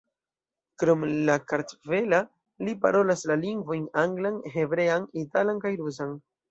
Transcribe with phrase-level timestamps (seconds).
[0.83, 2.23] Krom la kartvela,
[2.69, 6.23] li parolas la lingvojn anglan, hebrean, italan kaj rusan.